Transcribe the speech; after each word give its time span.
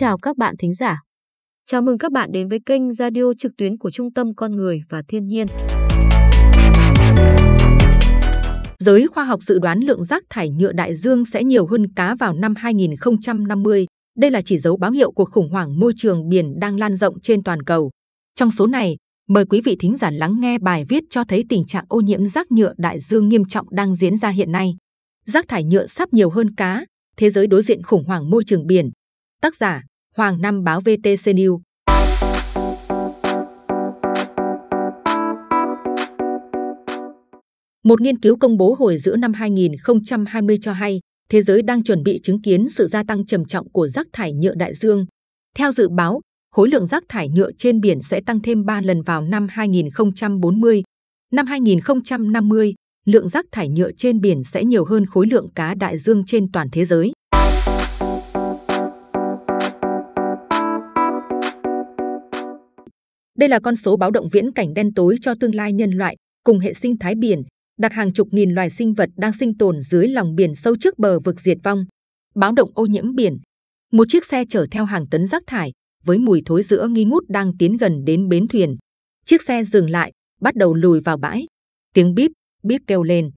chào 0.00 0.18
các 0.18 0.36
bạn 0.36 0.54
thính 0.58 0.72
giả. 0.72 1.00
Chào 1.66 1.82
mừng 1.82 1.98
các 1.98 2.12
bạn 2.12 2.32
đến 2.32 2.48
với 2.48 2.58
kênh 2.66 2.92
radio 2.92 3.22
trực 3.38 3.52
tuyến 3.56 3.78
của 3.78 3.90
Trung 3.90 4.12
tâm 4.12 4.34
Con 4.34 4.56
Người 4.56 4.82
và 4.88 5.02
Thiên 5.08 5.26
nhiên. 5.26 5.46
Giới 8.78 9.06
khoa 9.06 9.24
học 9.24 9.40
dự 9.42 9.58
đoán 9.58 9.80
lượng 9.80 10.04
rác 10.04 10.22
thải 10.30 10.50
nhựa 10.50 10.72
đại 10.72 10.94
dương 10.94 11.24
sẽ 11.24 11.44
nhiều 11.44 11.66
hơn 11.66 11.92
cá 11.96 12.14
vào 12.14 12.34
năm 12.34 12.54
2050. 12.56 13.86
Đây 14.18 14.30
là 14.30 14.42
chỉ 14.42 14.58
dấu 14.58 14.76
báo 14.76 14.90
hiệu 14.90 15.12
của 15.12 15.24
khủng 15.24 15.50
hoảng 15.50 15.80
môi 15.80 15.92
trường 15.96 16.28
biển 16.28 16.60
đang 16.60 16.78
lan 16.78 16.96
rộng 16.96 17.20
trên 17.20 17.42
toàn 17.42 17.62
cầu. 17.62 17.90
Trong 18.34 18.50
số 18.50 18.66
này, 18.66 18.96
mời 19.28 19.44
quý 19.46 19.60
vị 19.64 19.76
thính 19.80 19.96
giả 19.96 20.10
lắng 20.10 20.40
nghe 20.40 20.58
bài 20.58 20.84
viết 20.88 21.04
cho 21.10 21.24
thấy 21.24 21.44
tình 21.48 21.66
trạng 21.66 21.84
ô 21.88 22.00
nhiễm 22.00 22.26
rác 22.26 22.52
nhựa 22.52 22.72
đại 22.76 23.00
dương 23.00 23.28
nghiêm 23.28 23.44
trọng 23.44 23.66
đang 23.70 23.94
diễn 23.94 24.16
ra 24.16 24.28
hiện 24.28 24.52
nay. 24.52 24.76
Rác 25.26 25.48
thải 25.48 25.64
nhựa 25.64 25.86
sắp 25.86 26.12
nhiều 26.12 26.30
hơn 26.30 26.54
cá, 26.54 26.84
thế 27.16 27.30
giới 27.30 27.46
đối 27.46 27.62
diện 27.62 27.82
khủng 27.82 28.04
hoảng 28.04 28.30
môi 28.30 28.44
trường 28.46 28.66
biển. 28.66 28.90
Tác 29.42 29.56
giả 29.56 29.82
Hoàng 30.20 30.40
Nam 30.40 30.64
báo 30.64 30.80
VTC 30.80 31.34
News. 31.34 31.60
Một 37.84 38.00
nghiên 38.00 38.18
cứu 38.18 38.36
công 38.36 38.56
bố 38.56 38.76
hồi 38.78 38.98
giữa 38.98 39.16
năm 39.16 39.32
2020 39.32 40.58
cho 40.60 40.72
hay, 40.72 41.00
thế 41.30 41.42
giới 41.42 41.62
đang 41.62 41.82
chuẩn 41.82 42.02
bị 42.02 42.20
chứng 42.22 42.42
kiến 42.42 42.68
sự 42.68 42.86
gia 42.86 43.02
tăng 43.04 43.26
trầm 43.26 43.44
trọng 43.44 43.72
của 43.72 43.88
rác 43.88 44.06
thải 44.12 44.32
nhựa 44.32 44.54
đại 44.54 44.74
dương. 44.74 45.06
Theo 45.56 45.72
dự 45.72 45.88
báo, 45.88 46.20
khối 46.54 46.68
lượng 46.68 46.86
rác 46.86 47.04
thải 47.08 47.28
nhựa 47.28 47.50
trên 47.58 47.80
biển 47.80 48.02
sẽ 48.02 48.20
tăng 48.26 48.40
thêm 48.42 48.64
3 48.64 48.80
lần 48.80 49.02
vào 49.02 49.22
năm 49.22 49.46
2040. 49.50 50.82
Năm 51.32 51.46
2050, 51.46 52.74
lượng 53.06 53.28
rác 53.28 53.46
thải 53.52 53.68
nhựa 53.68 53.90
trên 53.96 54.20
biển 54.20 54.44
sẽ 54.44 54.64
nhiều 54.64 54.84
hơn 54.84 55.06
khối 55.06 55.26
lượng 55.26 55.48
cá 55.54 55.74
đại 55.74 55.98
dương 55.98 56.24
trên 56.26 56.52
toàn 56.52 56.68
thế 56.72 56.84
giới. 56.84 57.12
Đây 63.40 63.48
là 63.48 63.60
con 63.60 63.76
số 63.76 63.96
báo 63.96 64.10
động 64.10 64.28
viễn 64.28 64.52
cảnh 64.52 64.74
đen 64.74 64.94
tối 64.94 65.16
cho 65.20 65.34
tương 65.40 65.54
lai 65.54 65.72
nhân 65.72 65.90
loại 65.90 66.16
cùng 66.44 66.58
hệ 66.58 66.74
sinh 66.74 66.98
thái 66.98 67.14
biển, 67.14 67.42
đặt 67.78 67.92
hàng 67.92 68.12
chục 68.12 68.28
nghìn 68.30 68.50
loài 68.50 68.70
sinh 68.70 68.94
vật 68.94 69.10
đang 69.16 69.32
sinh 69.32 69.58
tồn 69.58 69.82
dưới 69.82 70.08
lòng 70.08 70.34
biển 70.34 70.54
sâu 70.54 70.76
trước 70.80 70.98
bờ 70.98 71.20
vực 71.20 71.40
diệt 71.40 71.58
vong. 71.64 71.84
Báo 72.34 72.52
động 72.52 72.70
ô 72.74 72.86
nhiễm 72.86 73.14
biển. 73.14 73.38
Một 73.92 74.04
chiếc 74.08 74.26
xe 74.26 74.44
chở 74.48 74.66
theo 74.70 74.84
hàng 74.84 75.06
tấn 75.10 75.26
rác 75.26 75.42
thải 75.46 75.72
với 76.04 76.18
mùi 76.18 76.42
thối 76.46 76.62
giữa 76.62 76.86
nghi 76.90 77.04
ngút 77.04 77.24
đang 77.28 77.52
tiến 77.58 77.76
gần 77.76 78.04
đến 78.04 78.28
bến 78.28 78.48
thuyền. 78.48 78.76
Chiếc 79.26 79.42
xe 79.42 79.64
dừng 79.64 79.90
lại, 79.90 80.12
bắt 80.40 80.54
đầu 80.54 80.74
lùi 80.74 81.00
vào 81.00 81.16
bãi. 81.16 81.46
Tiếng 81.94 82.14
bíp, 82.14 82.30
bíp 82.62 82.80
kêu 82.86 83.02
lên. 83.02 83.30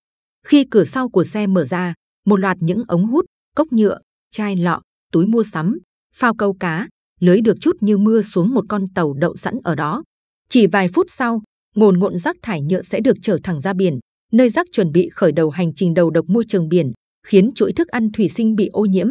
Khi 0.48 0.66
cửa 0.72 0.86
sau 0.86 1.10
của 1.10 1.24
xe 1.24 1.48
mở 1.48 1.66
ra, 1.66 1.94
một 2.26 2.40
loạt 2.40 2.58
những 2.60 2.84
ống 2.88 3.06
hút, 3.06 3.26
cốc 3.56 3.68
nhựa, 3.72 3.98
chai 4.32 4.56
lọ, 4.56 4.82
túi 5.12 5.28
mua 5.28 5.44
sắm, 5.44 5.80
phao 6.16 6.34
câu 6.34 6.54
cá, 6.54 6.88
lưới 7.24 7.42
được 7.42 7.58
chút 7.62 7.76
như 7.82 7.98
mưa 7.98 8.22
xuống 8.22 8.54
một 8.54 8.66
con 8.70 8.88
tàu 8.96 9.14
đậu 9.14 9.36
sẵn 9.36 9.56
ở 9.64 9.76
đó. 9.76 10.04
Chỉ 10.50 10.68
vài 10.68 10.88
phút 10.88 11.06
sau, 11.10 11.42
ngồn 11.76 12.00
ngộn 12.00 12.18
rác 12.18 12.36
thải 12.42 12.62
nhựa 12.62 12.82
sẽ 12.82 13.00
được 13.00 13.18
chở 13.22 13.38
thẳng 13.44 13.62
ra 13.62 13.74
biển, 13.74 14.00
nơi 14.32 14.50
rác 14.50 14.68
chuẩn 14.72 14.92
bị 14.92 15.10
khởi 15.14 15.32
đầu 15.32 15.50
hành 15.50 15.74
trình 15.74 15.94
đầu 15.94 16.10
độc 16.10 16.26
môi 16.30 16.44
trường 16.48 16.70
biển, 16.70 16.92
khiến 17.28 17.52
chuỗi 17.56 17.74
thức 17.74 17.88
ăn 17.88 18.12
thủy 18.12 18.30
sinh 18.30 18.56
bị 18.56 18.68
ô 18.68 18.86
nhiễm. 18.86 19.08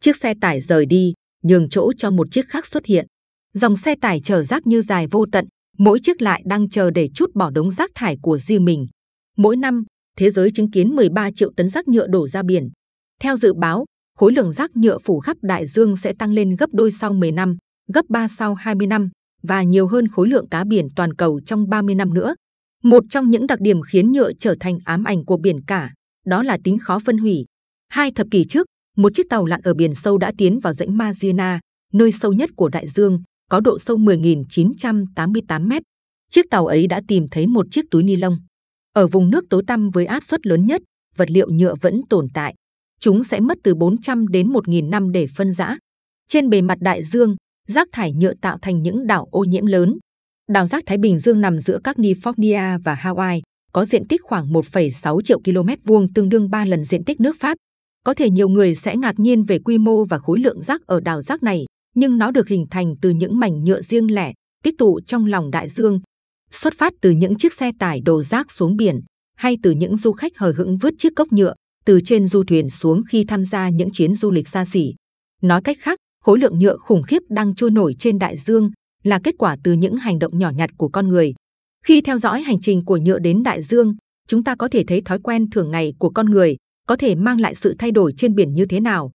Chiếc 0.00 0.16
xe 0.16 0.34
tải 0.40 0.60
rời 0.60 0.86
đi, 0.86 1.12
nhường 1.42 1.68
chỗ 1.68 1.92
cho 1.96 2.10
một 2.10 2.26
chiếc 2.30 2.48
khác 2.48 2.66
xuất 2.66 2.86
hiện. 2.86 3.06
Dòng 3.54 3.76
xe 3.76 3.94
tải 4.00 4.20
chở 4.24 4.44
rác 4.44 4.66
như 4.66 4.82
dài 4.82 5.06
vô 5.10 5.26
tận, 5.32 5.46
mỗi 5.78 5.98
chiếc 6.02 6.22
lại 6.22 6.42
đang 6.46 6.68
chờ 6.68 6.90
để 6.90 7.08
chút 7.14 7.30
bỏ 7.34 7.50
đống 7.50 7.70
rác 7.70 7.90
thải 7.94 8.16
của 8.22 8.38
riêng 8.38 8.64
mình. 8.64 8.86
Mỗi 9.36 9.56
năm, 9.56 9.84
thế 10.18 10.30
giới 10.30 10.50
chứng 10.50 10.70
kiến 10.70 10.96
13 10.96 11.30
triệu 11.30 11.50
tấn 11.56 11.68
rác 11.68 11.88
nhựa 11.88 12.06
đổ 12.06 12.28
ra 12.28 12.42
biển. 12.42 12.68
Theo 13.20 13.36
dự 13.36 13.54
báo, 13.54 13.84
khối 14.18 14.32
lượng 14.32 14.52
rác 14.52 14.76
nhựa 14.76 14.98
phủ 14.98 15.20
khắp 15.20 15.36
đại 15.42 15.66
dương 15.66 15.96
sẽ 15.96 16.12
tăng 16.18 16.32
lên 16.32 16.56
gấp 16.56 16.70
đôi 16.72 16.92
sau 16.92 17.12
10 17.12 17.32
năm, 17.32 17.56
gấp 17.92 18.02
3 18.08 18.28
sau 18.28 18.54
20 18.54 18.86
năm 18.86 19.10
và 19.42 19.62
nhiều 19.62 19.88
hơn 19.88 20.08
khối 20.08 20.28
lượng 20.28 20.48
cá 20.48 20.64
biển 20.64 20.88
toàn 20.96 21.14
cầu 21.14 21.40
trong 21.46 21.68
30 21.68 21.94
năm 21.94 22.14
nữa. 22.14 22.34
Một 22.82 23.04
trong 23.10 23.30
những 23.30 23.46
đặc 23.46 23.60
điểm 23.60 23.82
khiến 23.82 24.12
nhựa 24.12 24.32
trở 24.32 24.54
thành 24.60 24.78
ám 24.84 25.04
ảnh 25.04 25.24
của 25.24 25.36
biển 25.36 25.64
cả, 25.66 25.90
đó 26.26 26.42
là 26.42 26.58
tính 26.64 26.78
khó 26.78 26.98
phân 26.98 27.18
hủy. 27.18 27.44
Hai 27.88 28.12
thập 28.12 28.26
kỷ 28.30 28.44
trước, 28.44 28.66
một 28.96 29.14
chiếc 29.14 29.26
tàu 29.30 29.46
lặn 29.46 29.60
ở 29.62 29.74
biển 29.74 29.94
sâu 29.94 30.18
đã 30.18 30.32
tiến 30.38 30.60
vào 30.60 30.74
rãnh 30.74 30.98
Mariana, 30.98 31.60
nơi 31.92 32.12
sâu 32.12 32.32
nhất 32.32 32.50
của 32.56 32.68
đại 32.68 32.86
dương, 32.86 33.22
có 33.50 33.60
độ 33.60 33.78
sâu 33.78 33.98
10.988 33.98 35.68
mét. 35.68 35.82
Chiếc 36.30 36.46
tàu 36.50 36.66
ấy 36.66 36.86
đã 36.86 37.00
tìm 37.08 37.26
thấy 37.30 37.46
một 37.46 37.66
chiếc 37.70 37.84
túi 37.90 38.02
ni 38.02 38.16
lông. 38.16 38.36
Ở 38.92 39.06
vùng 39.06 39.30
nước 39.30 39.44
tối 39.50 39.62
tăm 39.66 39.90
với 39.90 40.06
áp 40.06 40.22
suất 40.22 40.46
lớn 40.46 40.66
nhất, 40.66 40.82
vật 41.16 41.30
liệu 41.30 41.48
nhựa 41.50 41.74
vẫn 41.80 42.00
tồn 42.10 42.28
tại 42.34 42.54
chúng 43.00 43.24
sẽ 43.24 43.40
mất 43.40 43.58
từ 43.62 43.74
400 43.74 44.28
đến 44.28 44.48
1.000 44.48 44.88
năm 44.88 45.12
để 45.12 45.26
phân 45.36 45.52
rã. 45.52 45.76
Trên 46.28 46.48
bề 46.48 46.62
mặt 46.62 46.78
đại 46.80 47.04
dương, 47.04 47.36
rác 47.68 47.88
thải 47.92 48.12
nhựa 48.12 48.34
tạo 48.34 48.58
thành 48.62 48.82
những 48.82 49.06
đảo 49.06 49.28
ô 49.30 49.44
nhiễm 49.44 49.66
lớn. 49.66 49.98
Đảo 50.48 50.66
rác 50.66 50.82
Thái 50.86 50.98
Bình 50.98 51.18
Dương 51.18 51.40
nằm 51.40 51.58
giữa 51.58 51.78
các 51.84 51.96
California 51.96 52.82
và 52.84 52.94
Hawaii, 52.94 53.40
có 53.72 53.84
diện 53.84 54.08
tích 54.08 54.20
khoảng 54.24 54.52
1,6 54.52 55.20
triệu 55.20 55.40
km 55.40 55.68
vuông 55.84 56.12
tương 56.12 56.28
đương 56.28 56.50
3 56.50 56.64
lần 56.64 56.84
diện 56.84 57.04
tích 57.04 57.20
nước 57.20 57.36
Pháp. 57.40 57.58
Có 58.04 58.14
thể 58.14 58.30
nhiều 58.30 58.48
người 58.48 58.74
sẽ 58.74 58.96
ngạc 58.96 59.18
nhiên 59.18 59.42
về 59.42 59.58
quy 59.58 59.78
mô 59.78 60.04
và 60.04 60.18
khối 60.18 60.38
lượng 60.40 60.62
rác 60.62 60.86
ở 60.86 61.00
đảo 61.00 61.22
rác 61.22 61.42
này, 61.42 61.64
nhưng 61.94 62.18
nó 62.18 62.30
được 62.30 62.48
hình 62.48 62.66
thành 62.70 62.94
từ 63.02 63.10
những 63.10 63.38
mảnh 63.38 63.64
nhựa 63.64 63.82
riêng 63.82 64.14
lẻ, 64.14 64.32
tích 64.64 64.74
tụ 64.78 65.00
trong 65.06 65.26
lòng 65.26 65.50
đại 65.50 65.68
dương. 65.68 66.00
Xuất 66.50 66.74
phát 66.78 66.92
từ 67.00 67.10
những 67.10 67.36
chiếc 67.36 67.54
xe 67.54 67.72
tải 67.78 68.00
đổ 68.00 68.22
rác 68.22 68.52
xuống 68.52 68.76
biển, 68.76 69.00
hay 69.36 69.56
từ 69.62 69.70
những 69.70 69.96
du 69.96 70.12
khách 70.12 70.32
hờ 70.36 70.52
hững 70.56 70.78
vứt 70.78 70.94
chiếc 70.98 71.12
cốc 71.16 71.32
nhựa, 71.32 71.54
từ 71.88 72.00
trên 72.04 72.26
du 72.26 72.44
thuyền 72.44 72.70
xuống 72.70 73.02
khi 73.08 73.24
tham 73.28 73.44
gia 73.44 73.68
những 73.68 73.90
chuyến 73.90 74.14
du 74.14 74.30
lịch 74.30 74.48
xa 74.48 74.64
xỉ. 74.64 74.94
Nói 75.42 75.62
cách 75.62 75.76
khác, 75.80 75.98
khối 76.24 76.38
lượng 76.38 76.58
nhựa 76.58 76.76
khủng 76.76 77.02
khiếp 77.02 77.22
đang 77.28 77.54
trôi 77.54 77.70
nổi 77.70 77.94
trên 77.98 78.18
đại 78.18 78.36
dương 78.36 78.70
là 79.02 79.20
kết 79.24 79.34
quả 79.38 79.56
từ 79.64 79.72
những 79.72 79.96
hành 79.96 80.18
động 80.18 80.38
nhỏ 80.38 80.50
nhặt 80.50 80.70
của 80.76 80.88
con 80.88 81.08
người. 81.08 81.34
Khi 81.84 82.00
theo 82.00 82.18
dõi 82.18 82.42
hành 82.42 82.60
trình 82.60 82.84
của 82.84 82.96
nhựa 82.96 83.18
đến 83.18 83.42
đại 83.42 83.62
dương, 83.62 83.96
chúng 84.28 84.44
ta 84.44 84.54
có 84.54 84.68
thể 84.68 84.84
thấy 84.86 85.00
thói 85.00 85.18
quen 85.18 85.50
thường 85.50 85.70
ngày 85.70 85.94
của 85.98 86.10
con 86.10 86.30
người 86.30 86.56
có 86.88 86.96
thể 86.96 87.14
mang 87.14 87.40
lại 87.40 87.54
sự 87.54 87.74
thay 87.78 87.90
đổi 87.90 88.12
trên 88.16 88.34
biển 88.34 88.54
như 88.54 88.66
thế 88.66 88.80
nào. 88.80 89.10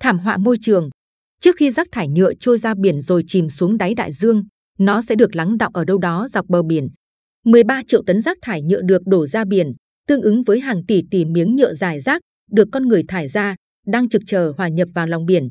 Thảm 0.00 0.18
họa 0.18 0.36
môi 0.36 0.56
trường 0.60 0.90
Trước 1.40 1.56
khi 1.56 1.70
rác 1.70 1.88
thải 1.92 2.08
nhựa 2.08 2.34
trôi 2.34 2.58
ra 2.58 2.74
biển 2.74 3.02
rồi 3.02 3.22
chìm 3.26 3.48
xuống 3.48 3.78
đáy 3.78 3.94
đại 3.94 4.12
dương, 4.12 4.44
nó 4.78 5.02
sẽ 5.02 5.14
được 5.14 5.36
lắng 5.36 5.58
đọng 5.58 5.72
ở 5.74 5.84
đâu 5.84 5.98
đó 5.98 6.26
dọc 6.30 6.46
bờ 6.48 6.62
biển. 6.62 6.88
13 7.44 7.82
triệu 7.86 8.02
tấn 8.06 8.20
rác 8.20 8.38
thải 8.42 8.62
nhựa 8.62 8.82
được 8.82 9.02
đổ 9.06 9.26
ra 9.26 9.44
biển, 9.44 9.72
tương 10.06 10.22
ứng 10.22 10.42
với 10.42 10.60
hàng 10.60 10.86
tỷ 10.86 11.02
tỷ 11.10 11.24
miếng 11.24 11.56
nhựa 11.56 11.74
dài 11.74 12.00
rác 12.00 12.20
được 12.50 12.68
con 12.72 12.88
người 12.88 13.02
thải 13.08 13.28
ra, 13.28 13.54
đang 13.86 14.08
trực 14.08 14.22
chờ 14.26 14.52
hòa 14.56 14.68
nhập 14.68 14.88
vào 14.94 15.06
lòng 15.06 15.26
biển. 15.26 15.48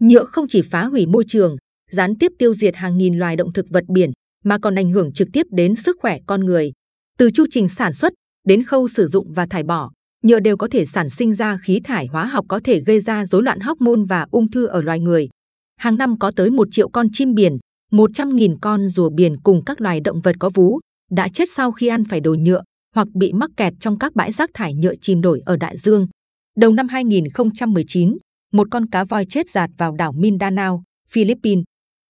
Nhựa 0.00 0.24
không 0.24 0.48
chỉ 0.48 0.62
phá 0.62 0.84
hủy 0.84 1.06
môi 1.06 1.24
trường, 1.26 1.56
gián 1.90 2.18
tiếp 2.18 2.32
tiêu 2.38 2.54
diệt 2.54 2.76
hàng 2.76 2.98
nghìn 2.98 3.18
loài 3.18 3.36
động 3.36 3.52
thực 3.52 3.66
vật 3.70 3.84
biển, 3.88 4.10
mà 4.44 4.58
còn 4.58 4.74
ảnh 4.74 4.90
hưởng 4.90 5.12
trực 5.12 5.28
tiếp 5.32 5.46
đến 5.50 5.76
sức 5.76 5.96
khỏe 6.00 6.18
con 6.26 6.40
người. 6.40 6.72
Từ 7.18 7.30
chu 7.30 7.44
trình 7.50 7.68
sản 7.68 7.92
xuất 7.92 8.12
đến 8.48 8.64
khâu 8.64 8.88
sử 8.88 9.06
dụng 9.06 9.32
và 9.32 9.46
thải 9.46 9.62
bỏ, 9.62 9.90
nhựa 10.22 10.40
đều 10.40 10.56
có 10.56 10.68
thể 10.70 10.86
sản 10.86 11.08
sinh 11.08 11.34
ra 11.34 11.58
khí 11.62 11.80
thải 11.84 12.06
hóa 12.06 12.24
học 12.24 12.44
có 12.48 12.60
thể 12.64 12.80
gây 12.80 13.00
ra 13.00 13.26
rối 13.26 13.42
loạn 13.42 13.60
hormone 13.60 14.02
và 14.08 14.26
ung 14.30 14.50
thư 14.50 14.66
ở 14.66 14.82
loài 14.82 15.00
người. 15.00 15.28
Hàng 15.76 15.96
năm 15.96 16.18
có 16.18 16.32
tới 16.36 16.50
một 16.50 16.68
triệu 16.70 16.88
con 16.88 17.06
chim 17.12 17.34
biển, 17.34 17.58
100.000 17.90 18.56
con 18.60 18.88
rùa 18.88 19.10
biển 19.10 19.36
cùng 19.42 19.64
các 19.64 19.80
loài 19.80 20.00
động 20.00 20.20
vật 20.20 20.36
có 20.38 20.50
vú 20.54 20.80
đã 21.10 21.28
chết 21.28 21.50
sau 21.50 21.72
khi 21.72 21.86
ăn 21.86 22.04
phải 22.04 22.20
đồ 22.20 22.34
nhựa 22.34 22.62
hoặc 22.94 23.08
bị 23.14 23.32
mắc 23.32 23.50
kẹt 23.56 23.72
trong 23.80 23.98
các 23.98 24.14
bãi 24.14 24.32
rác 24.32 24.50
thải 24.54 24.74
nhựa 24.74 24.94
chìm 25.00 25.20
nổi 25.20 25.42
ở 25.44 25.56
đại 25.56 25.76
dương. 25.76 26.06
Đầu 26.56 26.72
năm 26.72 26.88
2019, 26.88 28.16
một 28.52 28.68
con 28.70 28.86
cá 28.86 29.04
voi 29.04 29.24
chết 29.24 29.48
giạt 29.50 29.70
vào 29.78 29.96
đảo 29.96 30.12
Mindanao, 30.12 30.82
Philippines. 31.10 31.64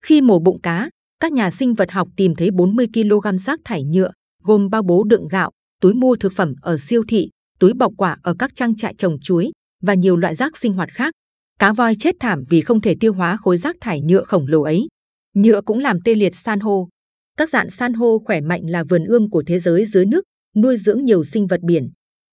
Khi 0.05 0.21
mổ 0.21 0.39
bụng 0.39 0.61
cá, 0.61 0.91
các 1.21 1.33
nhà 1.33 1.51
sinh 1.51 1.75
vật 1.75 1.91
học 1.91 2.09
tìm 2.17 2.35
thấy 2.35 2.51
40 2.51 2.87
kg 2.95 3.39
rác 3.39 3.61
thải 3.65 3.85
nhựa, 3.85 4.11
gồm 4.43 4.71
bao 4.71 4.83
bố 4.83 5.05
đựng 5.05 5.29
gạo, 5.29 5.51
túi 5.81 5.95
mua 5.95 6.17
thực 6.17 6.33
phẩm 6.33 6.55
ở 6.63 6.77
siêu 6.79 7.03
thị, 7.09 7.29
túi 7.59 7.73
bọc 7.73 7.93
quả 7.97 8.17
ở 8.23 8.35
các 8.39 8.55
trang 8.55 8.77
trại 8.77 8.95
trồng 8.95 9.19
chuối 9.21 9.53
và 9.83 9.95
nhiều 9.95 10.17
loại 10.17 10.35
rác 10.35 10.57
sinh 10.57 10.73
hoạt 10.73 10.89
khác. 10.93 11.15
Cá 11.59 11.73
voi 11.73 11.95
chết 11.99 12.15
thảm 12.21 12.45
vì 12.49 12.61
không 12.61 12.81
thể 12.81 12.95
tiêu 13.01 13.13
hóa 13.13 13.37
khối 13.37 13.59
rác 13.59 13.77
thải 13.81 14.01
nhựa 14.01 14.25
khổng 14.25 14.47
lồ 14.47 14.63
ấy. 14.63 14.87
Nhựa 15.35 15.61
cũng 15.61 15.79
làm 15.79 16.01
tê 16.05 16.15
liệt 16.15 16.37
san 16.37 16.61
hô. 16.61 16.89
Các 17.37 17.51
dạng 17.51 17.71
san 17.71 17.93
hô 17.93 18.19
khỏe 18.19 18.41
mạnh 18.41 18.63
là 18.71 18.85
vườn 18.85 19.05
ươm 19.05 19.31
của 19.31 19.43
thế 19.47 19.61
giới 19.61 19.87
dưới 19.87 20.07
nước, 20.07 20.25
nuôi 20.57 20.77
dưỡng 20.77 21.05
nhiều 21.05 21.25
sinh 21.25 21.47
vật 21.47 21.61
biển. 21.63 21.89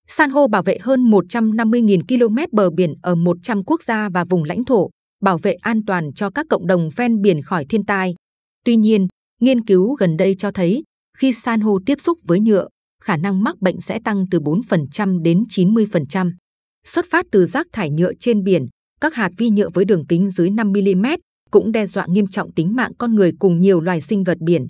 San 0.08 0.30
hô 0.30 0.48
bảo 0.48 0.64
vệ 0.64 0.78
hơn 0.82 1.10
150.000 1.10 2.02
km 2.08 2.56
bờ 2.56 2.70
biển 2.70 2.94
ở 3.02 3.16
100 3.16 3.64
quốc 3.64 3.84
gia 3.84 4.10
và 4.10 4.24
vùng 4.24 4.44
lãnh 4.44 4.64
thổ, 4.64 4.90
bảo 5.24 5.38
vệ 5.38 5.54
an 5.54 5.86
toàn 5.86 6.14
cho 6.14 6.30
các 6.30 6.46
cộng 6.50 6.68
đồng 6.68 6.90
ven 6.96 7.22
biển 7.22 7.42
khỏi 7.42 7.66
thiên 7.70 7.86
tai. 7.86 8.16
Tuy 8.66 8.76
nhiên, 8.76 9.08
nghiên 9.42 9.66
cứu 9.66 9.94
gần 9.94 10.18
đây 10.18 10.36
cho 10.38 10.52
thấy, 10.52 10.84
khi 11.18 11.34
san 11.34 11.62
hô 11.62 11.80
tiếp 11.86 12.02
xúc 12.02 12.20
với 12.24 12.40
nhựa, 12.40 12.68
khả 13.04 13.18
năng 13.18 13.44
mắc 13.44 13.62
bệnh 13.62 13.82
sẽ 13.82 14.00
tăng 14.04 14.26
từ 14.32 14.40
4% 14.40 15.22
đến 15.22 15.44
90%. 15.50 16.32
Xuất 16.86 17.06
phát 17.10 17.26
từ 17.32 17.46
rác 17.46 17.68
thải 17.74 17.90
nhựa 17.90 18.12
trên 18.20 18.44
biển, 18.44 18.68
các 19.02 19.16
hạt 19.16 19.30
vi 19.38 19.50
nhựa 19.50 19.70
với 19.70 19.86
đường 19.86 20.06
kính 20.06 20.30
dưới 20.30 20.50
5 20.50 20.72
mm 20.72 21.06
cũng 21.52 21.72
đe 21.72 21.88
dọa 21.88 22.06
nghiêm 22.10 22.28
trọng 22.28 22.52
tính 22.52 22.76
mạng 22.76 22.92
con 22.98 23.16
người 23.16 23.32
cùng 23.40 23.62
nhiều 23.62 23.82
loài 23.82 24.02
sinh 24.02 24.24
vật 24.24 24.38
biển. 24.42 24.68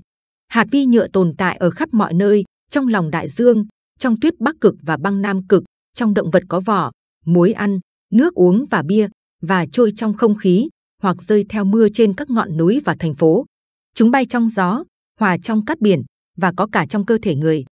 Hạt 0.48 0.68
vi 0.72 0.86
nhựa 0.86 1.08
tồn 1.08 1.34
tại 1.38 1.58
ở 1.58 1.70
khắp 1.70 1.90
mọi 1.92 2.14
nơi, 2.14 2.44
trong 2.72 2.88
lòng 2.88 3.12
đại 3.12 3.30
dương, 3.30 3.66
trong 4.00 4.20
tuyết 4.20 4.40
bắc 4.40 4.56
cực 4.62 4.76
và 4.82 4.98
băng 4.98 5.22
nam 5.22 5.48
cực, 5.48 5.64
trong 5.94 6.14
động 6.14 6.32
vật 6.32 6.44
có 6.48 6.60
vỏ, 6.60 6.92
muối 7.26 7.54
ăn, 7.54 7.80
nước 8.14 8.34
uống 8.34 8.66
và 8.70 8.84
bia, 8.84 9.08
và 9.42 9.66
trôi 9.72 9.92
trong 9.96 10.14
không 10.14 10.36
khí, 10.36 10.70
hoặc 11.04 11.22
rơi 11.22 11.46
theo 11.50 11.64
mưa 11.64 11.88
trên 11.94 12.14
các 12.14 12.30
ngọn 12.30 12.58
núi 12.58 12.82
và 12.86 12.96
thành 13.00 13.14
phố. 13.14 13.46
Chúng 13.94 14.12
bay 14.12 14.26
trong 14.26 14.48
gió, 14.48 14.84
hòa 15.20 15.38
trong 15.38 15.66
cát 15.66 15.82
biển, 15.82 16.04
và 16.38 16.54
có 16.58 16.68
cả 16.72 16.86
trong 16.86 17.06
cơ 17.06 17.18
thể 17.22 17.36
người. 17.36 17.66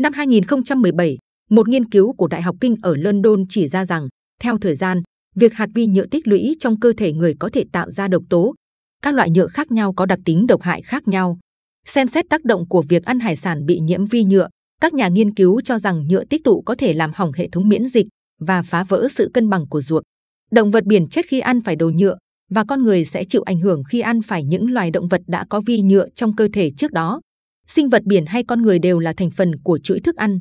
Năm 0.00 0.12
2017, 0.12 1.18
một 1.50 1.68
nghiên 1.68 1.90
cứu 1.90 2.12
của 2.12 2.28
Đại 2.28 2.42
học 2.42 2.56
Kinh 2.60 2.76
ở 2.82 2.94
London 2.96 3.44
chỉ 3.48 3.68
ra 3.68 3.84
rằng, 3.84 4.08
theo 4.40 4.58
thời 4.58 4.74
gian, 4.74 5.02
việc 5.34 5.54
hạt 5.54 5.68
vi 5.74 5.86
nhựa 5.86 6.06
tích 6.06 6.28
lũy 6.28 6.56
trong 6.60 6.80
cơ 6.80 6.92
thể 6.96 7.12
người 7.12 7.34
có 7.38 7.48
thể 7.52 7.64
tạo 7.72 7.90
ra 7.90 8.08
độc 8.08 8.22
tố. 8.30 8.54
Các 9.02 9.14
loại 9.14 9.30
nhựa 9.30 9.46
khác 9.46 9.70
nhau 9.70 9.92
có 9.92 10.06
đặc 10.06 10.18
tính 10.24 10.46
độc 10.46 10.62
hại 10.62 10.82
khác 10.82 11.08
nhau. 11.08 11.38
Xem 11.86 12.06
xét 12.06 12.28
tác 12.30 12.44
động 12.44 12.68
của 12.68 12.82
việc 12.88 13.04
ăn 13.04 13.20
hải 13.20 13.36
sản 13.36 13.66
bị 13.66 13.78
nhiễm 13.78 14.06
vi 14.06 14.24
nhựa, 14.24 14.48
các 14.80 14.94
nhà 14.94 15.08
nghiên 15.08 15.34
cứu 15.34 15.60
cho 15.60 15.78
rằng 15.78 16.08
nhựa 16.08 16.24
tích 16.24 16.44
tụ 16.44 16.62
có 16.62 16.74
thể 16.74 16.92
làm 16.92 17.10
hỏng 17.14 17.32
hệ 17.32 17.48
thống 17.48 17.68
miễn 17.68 17.88
dịch 17.88 18.06
và 18.40 18.62
phá 18.62 18.84
vỡ 18.84 19.08
sự 19.10 19.30
cân 19.34 19.50
bằng 19.50 19.66
của 19.68 19.80
ruột. 19.80 20.02
Động 20.50 20.70
vật 20.70 20.84
biển 20.84 21.08
chết 21.08 21.26
khi 21.28 21.40
ăn 21.40 21.60
phải 21.60 21.76
đồ 21.76 21.90
nhựa 21.90 22.16
và 22.50 22.64
con 22.64 22.82
người 22.82 23.04
sẽ 23.04 23.24
chịu 23.24 23.42
ảnh 23.42 23.60
hưởng 23.60 23.82
khi 23.84 24.00
ăn 24.00 24.22
phải 24.22 24.44
những 24.44 24.70
loài 24.70 24.90
động 24.90 25.08
vật 25.08 25.20
đã 25.26 25.44
có 25.48 25.60
vi 25.66 25.80
nhựa 25.80 26.08
trong 26.14 26.36
cơ 26.36 26.48
thể 26.52 26.70
trước 26.76 26.92
đó. 26.92 27.20
Sinh 27.66 27.88
vật 27.88 28.02
biển 28.04 28.26
hay 28.26 28.44
con 28.44 28.62
người 28.62 28.78
đều 28.78 28.98
là 28.98 29.12
thành 29.16 29.30
phần 29.30 29.58
của 29.62 29.78
chuỗi 29.78 30.00
thức 30.00 30.16
ăn. 30.16 30.38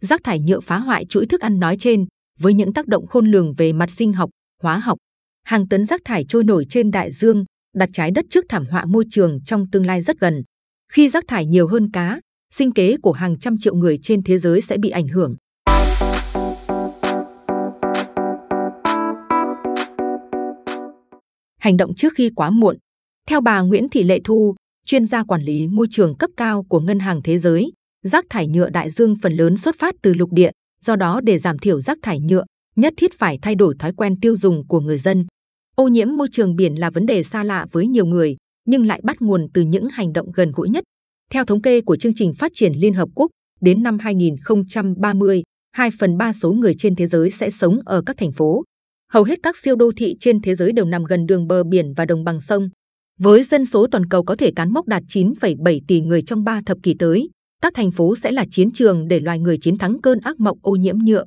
Rác 0.00 0.24
thải 0.24 0.40
nhựa 0.40 0.60
phá 0.60 0.78
hoại 0.78 1.04
chuỗi 1.04 1.26
thức 1.26 1.40
ăn 1.40 1.60
nói 1.60 1.76
trên 1.80 2.06
với 2.42 2.54
những 2.54 2.72
tác 2.72 2.86
động 2.86 3.06
khôn 3.06 3.26
lường 3.26 3.54
về 3.54 3.72
mặt 3.72 3.90
sinh 3.90 4.12
học, 4.12 4.30
hóa 4.62 4.78
học. 4.78 4.98
Hàng 5.44 5.68
tấn 5.68 5.84
rác 5.84 6.00
thải 6.04 6.24
trôi 6.24 6.44
nổi 6.44 6.64
trên 6.68 6.90
đại 6.90 7.12
dương, 7.12 7.44
đặt 7.76 7.88
trái 7.92 8.10
đất 8.10 8.24
trước 8.30 8.44
thảm 8.48 8.66
họa 8.66 8.84
môi 8.84 9.04
trường 9.10 9.38
trong 9.44 9.70
tương 9.70 9.86
lai 9.86 10.02
rất 10.02 10.20
gần. 10.20 10.42
Khi 10.92 11.08
rác 11.08 11.24
thải 11.28 11.46
nhiều 11.46 11.68
hơn 11.68 11.90
cá, 11.92 12.20
sinh 12.54 12.72
kế 12.72 12.96
của 13.02 13.12
hàng 13.12 13.38
trăm 13.38 13.58
triệu 13.58 13.74
người 13.74 13.98
trên 14.02 14.22
thế 14.22 14.38
giới 14.38 14.60
sẽ 14.60 14.76
bị 14.78 14.90
ảnh 14.90 15.08
hưởng. 15.08 15.36
Hành 21.58 21.76
động 21.76 21.94
trước 21.94 22.12
khi 22.16 22.30
quá 22.36 22.50
muộn. 22.50 22.76
Theo 23.28 23.40
bà 23.40 23.60
Nguyễn 23.60 23.88
Thị 23.88 24.02
Lệ 24.02 24.20
Thu, 24.24 24.54
chuyên 24.86 25.04
gia 25.04 25.24
quản 25.24 25.42
lý 25.42 25.68
môi 25.68 25.86
trường 25.90 26.16
cấp 26.16 26.30
cao 26.36 26.62
của 26.62 26.80
Ngân 26.80 26.98
hàng 26.98 27.20
Thế 27.24 27.38
giới, 27.38 27.72
rác 28.02 28.24
thải 28.30 28.46
nhựa 28.46 28.70
đại 28.70 28.90
dương 28.90 29.16
phần 29.22 29.32
lớn 29.32 29.56
xuất 29.56 29.78
phát 29.78 29.94
từ 30.02 30.14
lục 30.14 30.32
địa, 30.32 30.50
do 30.84 30.96
đó 30.96 31.20
để 31.20 31.38
giảm 31.38 31.58
thiểu 31.58 31.80
rác 31.80 31.98
thải 32.02 32.20
nhựa, 32.20 32.44
nhất 32.76 32.94
thiết 32.96 33.18
phải 33.18 33.38
thay 33.42 33.54
đổi 33.54 33.74
thói 33.78 33.92
quen 33.92 34.20
tiêu 34.20 34.36
dùng 34.36 34.66
của 34.66 34.80
người 34.80 34.98
dân. 34.98 35.26
Ô 35.76 35.88
nhiễm 35.88 36.08
môi 36.16 36.28
trường 36.32 36.56
biển 36.56 36.74
là 36.74 36.90
vấn 36.90 37.06
đề 37.06 37.22
xa 37.22 37.44
lạ 37.44 37.66
với 37.72 37.86
nhiều 37.86 38.06
người, 38.06 38.36
nhưng 38.66 38.86
lại 38.86 39.00
bắt 39.04 39.16
nguồn 39.20 39.46
từ 39.54 39.62
những 39.62 39.88
hành 39.88 40.12
động 40.12 40.32
gần 40.34 40.52
gũi 40.54 40.68
nhất. 40.68 40.84
Theo 41.30 41.44
thống 41.44 41.62
kê 41.62 41.80
của 41.80 41.96
chương 41.96 42.14
trình 42.14 42.34
phát 42.34 42.50
triển 42.54 42.72
Liên 42.72 42.94
Hợp 42.94 43.08
Quốc, 43.14 43.30
đến 43.60 43.82
năm 43.82 43.98
2030, 43.98 45.42
2 45.72 45.90
phần 45.98 46.16
3 46.16 46.32
số 46.32 46.52
người 46.52 46.74
trên 46.78 46.96
thế 46.96 47.06
giới 47.06 47.30
sẽ 47.30 47.50
sống 47.50 47.80
ở 47.84 48.02
các 48.06 48.16
thành 48.16 48.32
phố. 48.32 48.62
Hầu 49.12 49.24
hết 49.24 49.38
các 49.42 49.56
siêu 49.56 49.76
đô 49.76 49.92
thị 49.96 50.16
trên 50.20 50.40
thế 50.40 50.54
giới 50.54 50.72
đều 50.72 50.84
nằm 50.84 51.04
gần 51.04 51.26
đường 51.26 51.46
bờ 51.46 51.64
biển 51.64 51.92
và 51.96 52.04
đồng 52.04 52.24
bằng 52.24 52.40
sông. 52.40 52.68
Với 53.18 53.44
dân 53.44 53.64
số 53.64 53.86
toàn 53.90 54.06
cầu 54.06 54.24
có 54.24 54.36
thể 54.36 54.52
cán 54.56 54.72
mốc 54.72 54.86
đạt 54.86 55.02
9,7 55.08 55.80
tỷ 55.88 56.00
người 56.00 56.22
trong 56.22 56.44
3 56.44 56.60
thập 56.66 56.78
kỷ 56.82 56.94
tới, 56.98 57.28
các 57.62 57.74
thành 57.74 57.90
phố 57.90 58.16
sẽ 58.16 58.32
là 58.32 58.44
chiến 58.50 58.70
trường 58.70 59.08
để 59.08 59.20
loài 59.20 59.38
người 59.38 59.56
chiến 59.58 59.76
thắng 59.78 60.00
cơn 60.00 60.20
ác 60.20 60.40
mộng 60.40 60.58
ô 60.62 60.72
nhiễm 60.72 60.98
nhựa. 60.98 61.24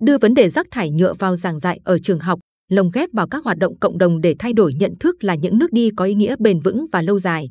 Đưa 0.00 0.18
vấn 0.18 0.34
đề 0.34 0.48
rác 0.48 0.66
thải 0.70 0.90
nhựa 0.90 1.14
vào 1.14 1.36
giảng 1.36 1.58
dạy 1.58 1.80
ở 1.84 1.98
trường 1.98 2.18
học, 2.18 2.40
lồng 2.70 2.90
ghép 2.94 3.08
vào 3.12 3.28
các 3.28 3.44
hoạt 3.44 3.58
động 3.58 3.78
cộng 3.78 3.98
đồng 3.98 4.20
để 4.20 4.34
thay 4.38 4.52
đổi 4.52 4.74
nhận 4.74 4.94
thức 5.00 5.24
là 5.24 5.34
những 5.34 5.58
nước 5.58 5.72
đi 5.72 5.90
có 5.96 6.04
ý 6.04 6.14
nghĩa 6.14 6.36
bền 6.38 6.60
vững 6.60 6.86
và 6.92 7.02
lâu 7.02 7.18
dài. 7.18 7.48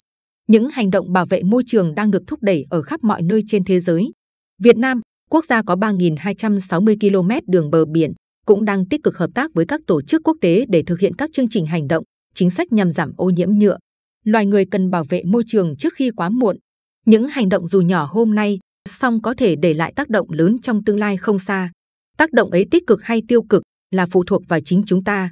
Những 0.48 0.70
hành 0.70 0.90
động 0.90 1.14
bảo 1.14 1.26
vệ 1.26 1.44
môi 1.44 1.64
trường 1.66 1.96
đang 1.96 2.12
được 2.12 2.24
thúc 2.28 2.40
đẩy 2.42 2.66
ở 2.70 2.82
khắp 2.82 3.04
mọi 3.04 3.22
nơi 3.22 3.42
trên 3.48 3.64
thế 3.64 3.80
giới. 3.80 4.12
Việt 4.64 4.78
Nam, 4.78 5.02
quốc 5.30 5.46
gia 5.46 5.62
có 5.64 5.76
3.260 5.76 6.96
km 7.00 7.52
đường 7.52 7.72
bờ 7.72 7.86
biển, 7.86 8.14
cũng 8.46 8.66
đang 8.66 8.86
tích 8.86 9.04
cực 9.04 9.18
hợp 9.18 9.30
tác 9.36 9.52
với 9.54 9.66
các 9.66 9.82
tổ 9.88 10.02
chức 10.02 10.22
quốc 10.24 10.38
tế 10.42 10.66
để 10.70 10.84
thực 10.84 11.00
hiện 11.00 11.16
các 11.16 11.30
chương 11.34 11.50
trình 11.50 11.66
hành 11.66 11.88
động, 11.88 12.04
chính 12.34 12.50
sách 12.50 12.72
nhằm 12.72 12.92
giảm 12.92 13.12
ô 13.18 13.30
nhiễm 13.30 13.50
nhựa. 13.52 13.78
Loài 14.26 14.46
người 14.46 14.66
cần 14.72 14.90
bảo 14.90 15.04
vệ 15.10 15.24
môi 15.26 15.44
trường 15.48 15.78
trước 15.78 15.94
khi 15.94 16.12
quá 16.16 16.30
muộn. 16.30 16.58
Những 17.06 17.28
hành 17.28 17.50
động 17.50 17.68
dù 17.68 17.82
nhỏ 17.82 18.10
hôm 18.12 18.36
nay, 18.36 18.60
song 18.90 19.22
có 19.22 19.34
thể 19.38 19.56
để 19.56 19.74
lại 19.74 19.94
tác 19.96 20.10
động 20.10 20.28
lớn 20.30 20.56
trong 20.62 20.84
tương 20.84 21.00
lai 21.00 21.18
không 21.18 21.40
xa. 21.40 21.72
Tác 22.18 22.34
động 22.34 22.52
ấy 22.52 22.66
tích 22.72 22.84
cực 22.88 23.04
hay 23.04 23.22
tiêu 23.28 23.44
cực 23.50 23.64
là 23.92 24.06
phụ 24.12 24.24
thuộc 24.28 24.42
vào 24.48 24.60
chính 24.66 24.84
chúng 24.86 25.04
ta. 25.04 25.32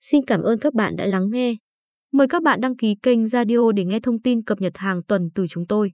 Xin 0.00 0.24
cảm 0.26 0.42
ơn 0.42 0.58
các 0.58 0.74
bạn 0.74 0.96
đã 0.96 1.06
lắng 1.06 1.30
nghe. 1.30 1.54
Mời 2.12 2.26
các 2.28 2.42
bạn 2.42 2.60
đăng 2.60 2.76
ký 2.76 2.94
kênh 3.02 3.26
Radio 3.26 3.72
để 3.72 3.84
nghe 3.84 4.00
thông 4.00 4.22
tin 4.22 4.42
cập 4.42 4.60
nhật 4.60 4.76
hàng 4.76 5.02
tuần 5.02 5.30
từ 5.34 5.46
chúng 5.46 5.66
tôi. 5.66 5.92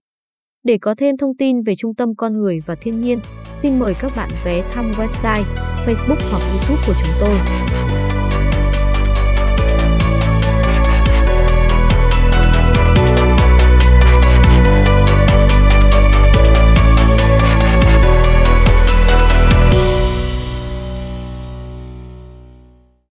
Để 0.63 0.79
có 0.81 0.95
thêm 0.95 1.17
thông 1.17 1.37
tin 1.37 1.63
về 1.63 1.75
Trung 1.79 1.95
tâm 1.95 2.09
Con 2.17 2.37
Người 2.37 2.61
và 2.67 2.75
Thiên 2.75 3.01
nhiên, 3.01 3.19
xin 3.53 3.79
mời 3.79 3.95
các 4.01 4.13
bạn 4.17 4.31
ghé 4.45 4.69
thăm 4.71 4.85
website, 4.93 5.45
Facebook 5.87 6.31
hoặc 6.31 6.43
YouTube 6.51 6.83
của 6.87 6.95
chúng 7.05 7.15
tôi. 7.21 7.37